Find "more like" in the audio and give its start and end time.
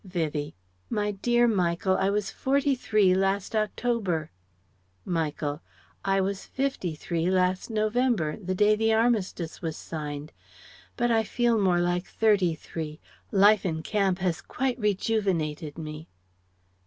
11.59-12.07